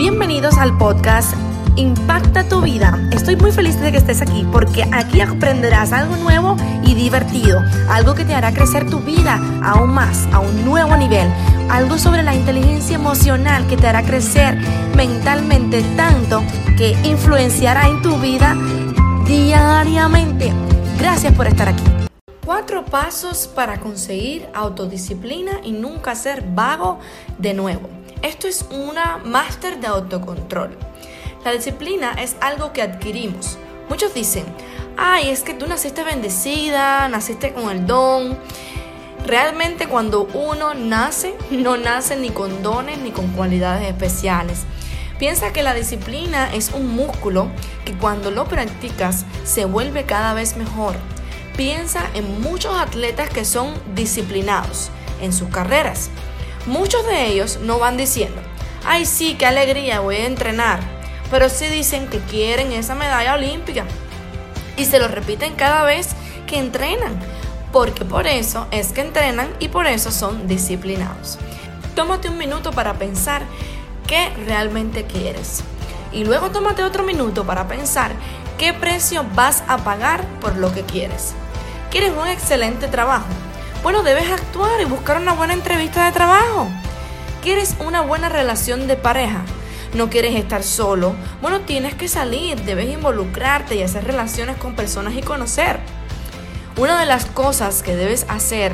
[0.00, 1.34] Bienvenidos al podcast
[1.76, 2.98] Impacta tu vida.
[3.12, 8.14] Estoy muy feliz de que estés aquí porque aquí aprenderás algo nuevo y divertido, algo
[8.14, 11.30] que te hará crecer tu vida aún más, a un nuevo nivel,
[11.68, 14.56] algo sobre la inteligencia emocional que te hará crecer
[14.96, 16.42] mentalmente tanto
[16.78, 18.56] que influenciará en tu vida
[19.26, 20.50] diariamente.
[20.98, 21.84] Gracias por estar aquí.
[22.46, 27.00] Cuatro pasos para conseguir autodisciplina y nunca ser vago
[27.36, 27.99] de nuevo.
[28.22, 30.76] Esto es una máster de autocontrol.
[31.42, 33.56] La disciplina es algo que adquirimos.
[33.88, 34.44] Muchos dicen,
[34.98, 38.38] ay, es que tú naciste bendecida, naciste con el don.
[39.26, 44.64] Realmente cuando uno nace, no nace ni con dones ni con cualidades especiales.
[45.18, 47.48] Piensa que la disciplina es un músculo
[47.86, 50.94] que cuando lo practicas se vuelve cada vez mejor.
[51.56, 54.90] Piensa en muchos atletas que son disciplinados
[55.22, 56.10] en sus carreras
[56.66, 58.40] Muchos de ellos no van diciendo,
[58.84, 60.80] ay sí, qué alegría, voy a entrenar,
[61.30, 63.84] pero sí dicen que quieren esa medalla olímpica
[64.76, 66.10] y se lo repiten cada vez
[66.46, 67.18] que entrenan,
[67.72, 71.38] porque por eso es que entrenan y por eso son disciplinados.
[71.94, 73.42] Tómate un minuto para pensar
[74.06, 75.62] qué realmente quieres
[76.12, 78.12] y luego tómate otro minuto para pensar
[78.58, 81.34] qué precio vas a pagar por lo que quieres.
[81.90, 83.26] ¿Quieres un excelente trabajo?
[83.82, 86.68] Bueno, debes actuar y buscar una buena entrevista de trabajo.
[87.42, 89.42] ¿Quieres una buena relación de pareja?
[89.94, 91.14] ¿No quieres estar solo?
[91.40, 95.80] Bueno, tienes que salir, debes involucrarte y hacer relaciones con personas y conocer.
[96.76, 98.72] Una de las cosas que debes hacer,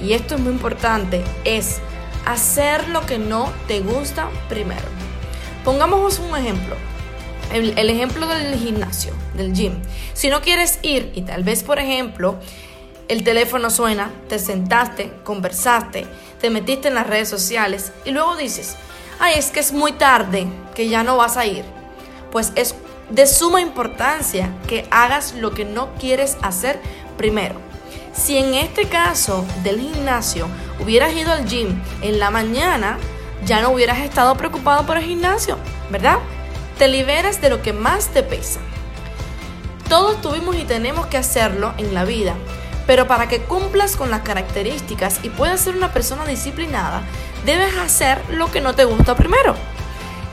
[0.00, 1.80] y esto es muy importante, es
[2.24, 4.86] hacer lo que no te gusta primero.
[5.64, 6.76] Pongamos un ejemplo.
[7.52, 9.80] El, el, ejemplo del gimnasio, del gym.
[10.12, 12.38] Si no quieres ir y tal vez, por ejemplo,
[13.08, 16.06] el teléfono suena, te sentaste, conversaste,
[16.40, 18.76] te metiste en las redes sociales y luego dices,
[19.20, 21.64] ay, es que es muy tarde, que ya no vas a ir.
[22.32, 22.74] Pues es
[23.10, 26.80] de suma importancia que hagas lo que no quieres hacer
[27.18, 27.56] primero.
[28.14, 30.46] Si en este caso del gimnasio
[30.80, 32.98] hubieras ido al gym en la mañana,
[33.44, 35.58] ya no hubieras estado preocupado por el gimnasio,
[35.90, 36.18] ¿verdad?
[36.78, 38.60] Te liberas de lo que más te pesa.
[39.88, 42.34] Todos tuvimos y tenemos que hacerlo en la vida
[42.86, 47.02] pero para que cumplas con las características y puedas ser una persona disciplinada,
[47.44, 49.54] debes hacer lo que no te gusta primero.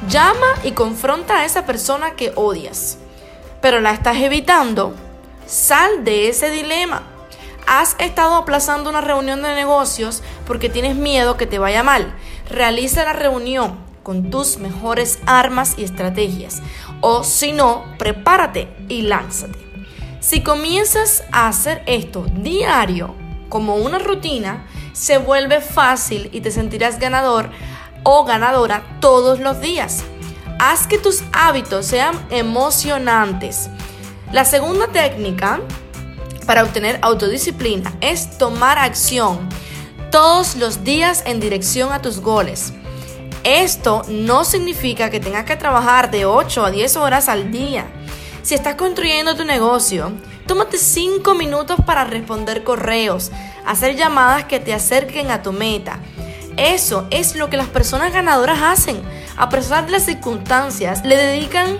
[0.08, 2.98] Llama y confronta a esa persona que odias,
[3.62, 4.96] pero la estás evitando.
[5.46, 7.04] Sal de ese dilema.
[7.68, 12.14] Has estado aplazando una reunión de negocios porque tienes miedo que te vaya mal.
[12.50, 16.62] Realiza la reunión con tus mejores armas y estrategias.
[17.02, 19.71] O si no, prepárate y lánzate.
[20.22, 23.16] Si comienzas a hacer esto diario,
[23.50, 27.50] como una rutina, se vuelve fácil y te sentirás ganador
[28.04, 30.04] o ganadora todos los días.
[30.60, 33.72] Haz que tus hábitos sean emocionantes.
[34.32, 35.60] La segunda técnica
[36.46, 39.50] para obtener autodisciplina es tomar acción
[40.12, 42.74] todos los días en dirección a tus goles.
[43.44, 47.88] Esto no significa que tengas que trabajar de 8 a 10 horas al día.
[48.44, 50.12] Si estás construyendo tu negocio,
[50.48, 53.32] tómate 5 minutos para responder correos,
[53.68, 56.00] hacer llamadas que te acerquen a tu meta.
[56.58, 59.00] Eso es lo que las personas ganadoras hacen.
[59.38, 61.78] A pesar de las circunstancias, le dedican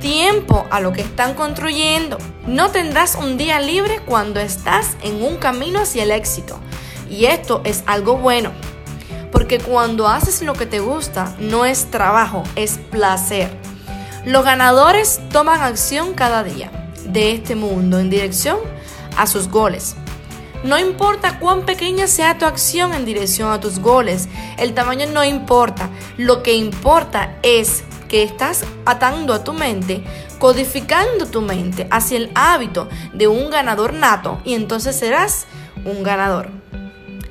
[0.00, 2.18] tiempo a lo que están construyendo.
[2.44, 6.58] No tendrás un día libre cuando estás en un camino hacia el éxito.
[7.08, 8.50] Y esto es algo bueno.
[9.30, 13.59] Porque cuando haces lo que te gusta, no es trabajo, es placer.
[14.24, 16.70] Los ganadores toman acción cada día
[17.06, 18.58] de este mundo en dirección
[19.16, 19.96] a sus goles.
[20.62, 25.24] No importa cuán pequeña sea tu acción en dirección a tus goles, el tamaño no
[25.24, 25.88] importa.
[26.18, 30.04] Lo que importa es que estás atando a tu mente,
[30.38, 35.46] codificando tu mente hacia el hábito de un ganador nato y entonces serás
[35.86, 36.50] un ganador.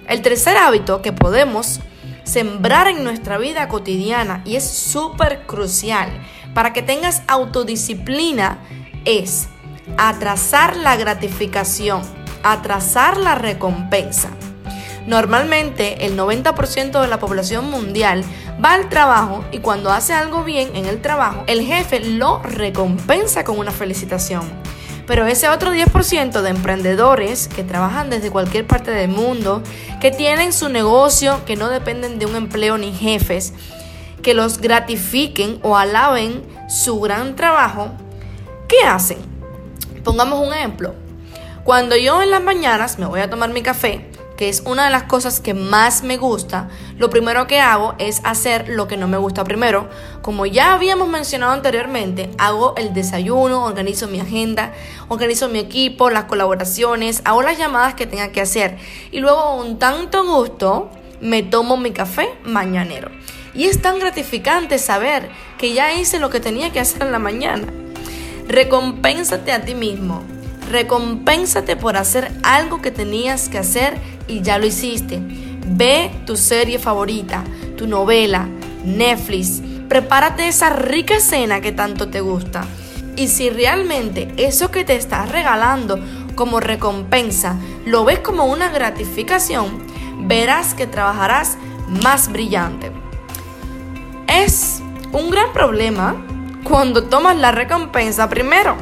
[0.08, 1.82] El tercer hábito que podemos
[2.24, 6.10] sembrar en nuestra vida cotidiana y es súper crucial
[6.54, 8.60] para que tengas autodisciplina
[9.06, 9.48] es
[9.98, 12.02] atrasar la gratificación,
[12.44, 14.30] atrasar la recompensa.
[15.08, 18.24] Normalmente el 90% de la población mundial
[18.64, 23.44] va al trabajo y cuando hace algo bien en el trabajo, el jefe lo recompensa
[23.44, 24.44] con una felicitación.
[25.08, 29.64] Pero ese otro 10% de emprendedores que trabajan desde cualquier parte del mundo,
[30.00, 33.54] que tienen su negocio, que no dependen de un empleo ni jefes,
[34.22, 37.92] que los gratifiquen o alaben su gran trabajo,
[38.68, 39.18] ¿qué hacen?
[40.04, 40.94] Pongamos un ejemplo.
[41.64, 44.90] Cuando yo en las mañanas me voy a tomar mi café, que es una de
[44.90, 49.08] las cosas que más me gusta, lo primero que hago es hacer lo que no
[49.08, 49.90] me gusta primero.
[50.22, 54.72] Como ya habíamos mencionado anteriormente, hago el desayuno, organizo mi agenda,
[55.10, 58.78] organizo mi equipo, las colaboraciones, hago las llamadas que tenga que hacer
[59.12, 60.90] y luego con tanto gusto
[61.20, 63.12] me tomo mi café mañanero.
[63.54, 67.20] Y es tan gratificante saber que ya hice lo que tenía que hacer en la
[67.20, 67.68] mañana.
[68.48, 70.24] Recompénsate a ti mismo.
[70.70, 73.98] Recompénsate por hacer algo que tenías que hacer
[74.28, 75.20] y ya lo hiciste.
[75.68, 77.44] Ve tu serie favorita,
[77.78, 78.48] tu novela,
[78.84, 79.62] Netflix.
[79.88, 82.66] Prepárate esa rica cena que tanto te gusta.
[83.16, 86.00] Y si realmente eso que te estás regalando
[86.36, 89.84] como recompensa lo ves como una gratificación,
[90.22, 91.58] verás que trabajarás
[91.90, 92.92] más brillante.
[94.30, 94.80] Es
[95.12, 96.16] un gran problema
[96.64, 98.78] cuando tomas la recompensa primero.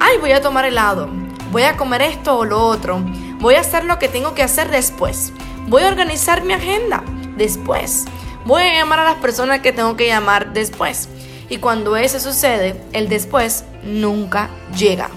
[0.00, 1.10] Ay, voy a tomar helado,
[1.52, 3.00] voy a comer esto o lo otro,
[3.40, 5.32] Voy a hacer lo que tengo que hacer después.
[5.66, 7.02] Voy a organizar mi agenda
[7.38, 8.04] después.
[8.44, 11.08] Voy a llamar a las personas que tengo que llamar después.
[11.48, 15.08] Y cuando eso sucede, el después nunca llega.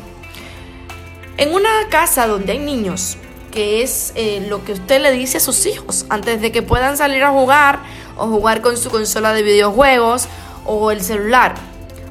[1.36, 3.18] En una casa donde hay niños,
[3.52, 6.96] que es eh, lo que usted le dice a sus hijos antes de que puedan
[6.96, 7.80] salir a jugar
[8.18, 10.28] o jugar con su consola de videojuegos
[10.66, 11.56] o el celular,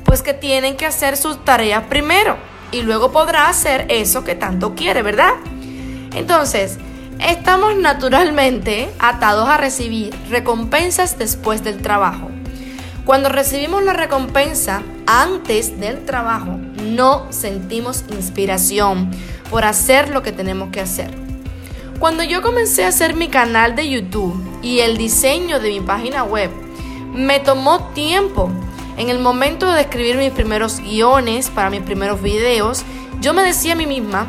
[0.04, 2.36] pues que tienen que hacer sus tareas primero
[2.70, 5.34] y luego podrá hacer eso que tanto quiere, ¿verdad?
[6.14, 6.78] Entonces,
[7.20, 12.30] estamos naturalmente atados a recibir recompensas después del trabajo.
[13.04, 19.10] Cuando recibimos la recompensa antes del trabajo, no sentimos inspiración
[19.50, 21.31] por hacer lo que tenemos que hacer.
[22.02, 26.24] Cuando yo comencé a hacer mi canal de YouTube y el diseño de mi página
[26.24, 26.50] web,
[27.14, 28.50] me tomó tiempo.
[28.96, 32.84] En el momento de escribir mis primeros guiones para mis primeros videos,
[33.20, 34.26] yo me decía a mí misma,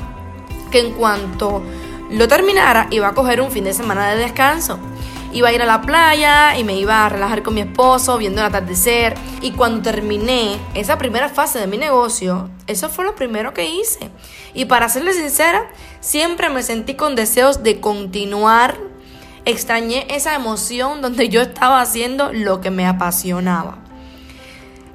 [0.70, 1.64] que en cuanto
[2.12, 4.78] lo terminara iba a coger un fin de semana de descanso.
[5.33, 8.41] Iba a ir a la playa y me iba a relajar con mi esposo viendo
[8.41, 9.15] el atardecer.
[9.41, 14.12] Y cuando terminé esa primera fase de mi negocio, eso fue lo primero que hice.
[14.53, 15.68] Y para serle sincera,
[16.01, 18.77] siempre me sentí con deseos de continuar.
[19.45, 23.80] Extrañé esa emoción donde yo estaba haciendo lo que me apasionaba.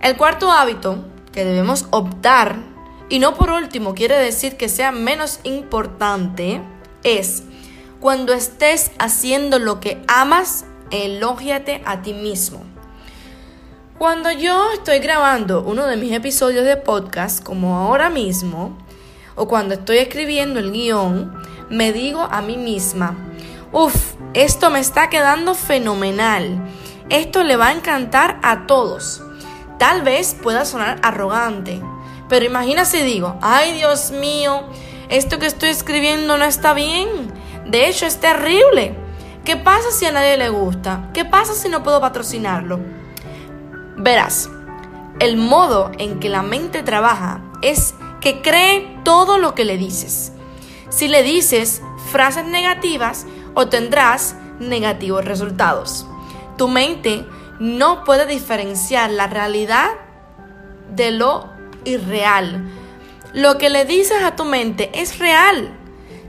[0.01, 2.57] El cuarto hábito que debemos optar
[3.09, 6.61] y no por último quiere decir que sea menos importante,
[7.03, 7.43] es
[8.01, 12.63] cuando estés haciendo lo que amas, elógiate a ti mismo.
[13.99, 18.79] Cuando yo estoy grabando uno de mis episodios de podcast, como ahora mismo,
[19.35, 21.35] o cuando estoy escribiendo el guion,
[21.69, 23.17] me digo a mí misma,
[23.73, 26.61] uff, esto me está quedando fenomenal,
[27.09, 29.23] esto le va a encantar a todos.
[29.79, 31.83] Tal vez pueda sonar arrogante,
[32.29, 34.63] pero imagina si digo, ay Dios mío,
[35.09, 37.38] esto que estoy escribiendo no está bien.
[37.69, 38.95] De hecho, es terrible.
[39.45, 41.11] ¿Qué pasa si a nadie le gusta?
[41.15, 42.81] ¿Qué pasa si no puedo patrocinarlo?
[43.97, 44.51] Verás,
[45.21, 50.33] el modo en que la mente trabaja es que cree todo lo que le dices.
[50.89, 56.07] Si le dices frases negativas, obtendrás negativos resultados.
[56.57, 57.27] Tu mente
[57.59, 59.91] no puede diferenciar la realidad
[60.95, 61.51] de lo
[61.85, 62.67] irreal.
[63.35, 65.78] Lo que le dices a tu mente es real,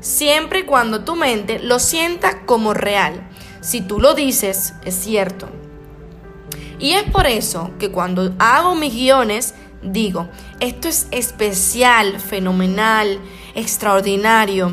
[0.01, 3.27] siempre y cuando tu mente lo sienta como real.
[3.61, 5.49] Si tú lo dices, es cierto.
[6.79, 13.19] Y es por eso que cuando hago mis guiones, digo, esto es especial, fenomenal,
[13.53, 14.71] extraordinario.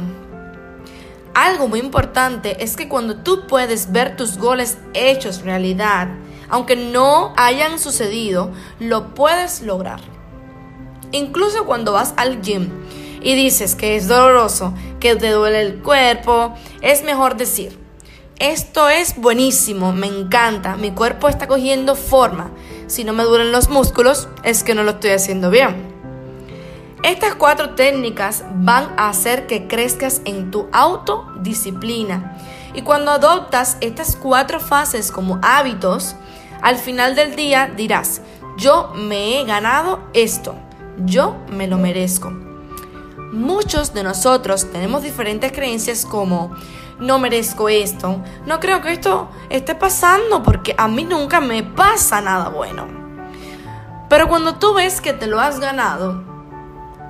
[1.34, 6.08] Algo muy importante es que cuando tú puedes ver tus goles hechos realidad,
[6.48, 10.00] aunque no hayan sucedido, lo puedes lograr.
[11.12, 12.70] Incluso cuando vas al gym
[13.20, 17.78] y dices que es doloroso, que te duele el cuerpo, es mejor decir,
[18.38, 22.50] esto es buenísimo, me encanta, mi cuerpo está cogiendo forma.
[22.86, 25.94] Si no me duelen los músculos, es que no lo estoy haciendo bien.
[27.02, 32.36] Estas cuatro técnicas van a hacer que crezcas en tu autodisciplina.
[32.74, 36.16] Y cuando adoptas estas cuatro fases como hábitos,
[36.62, 38.20] al final del día dirás,
[38.58, 40.56] yo me he ganado esto
[41.04, 42.45] yo me lo merezco.
[43.32, 46.54] Muchos de nosotros tenemos diferentes creencias como
[46.98, 52.20] no merezco esto, no creo que esto esté pasando porque a mí nunca me pasa
[52.20, 52.86] nada bueno.
[54.08, 56.24] Pero cuando tú ves que te lo has ganado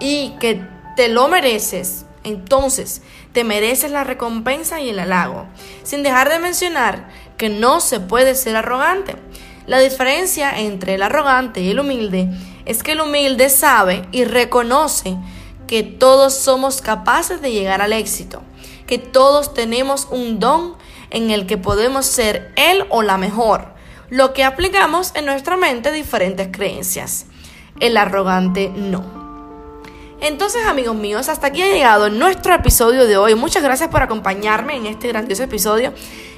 [0.00, 5.46] y que te lo mereces, entonces te mereces la recompensa y el halago,
[5.82, 9.16] sin dejar de mencionar que no se puede ser arrogante.
[9.66, 12.30] La diferencia entre el arrogante y el humilde
[12.64, 15.16] es que el humilde sabe y reconoce
[15.66, 18.42] que todos somos capaces de llegar al éxito,
[18.86, 20.76] que todos tenemos un don
[21.10, 23.74] en el que podemos ser él o la mejor,
[24.10, 27.26] lo que aplicamos en nuestra mente diferentes creencias.
[27.80, 29.26] El arrogante no.
[30.20, 33.34] Entonces, amigos míos, hasta aquí ha llegado nuestro episodio de hoy.
[33.34, 35.92] Muchas gracias por acompañarme en este grandioso episodio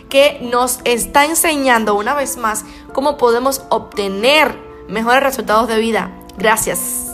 [0.09, 4.59] que nos está enseñando una vez más cómo podemos obtener
[4.89, 6.11] mejores resultados de vida.
[6.37, 7.08] Gracias.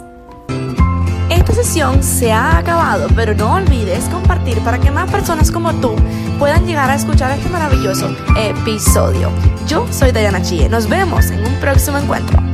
[1.55, 5.95] Sesión se ha acabado, pero no olvides compartir para que más personas como tú
[6.39, 9.31] puedan llegar a escuchar este maravilloso episodio.
[9.69, 10.69] Yo soy Diana Chie.
[10.69, 12.54] Nos vemos en un próximo encuentro.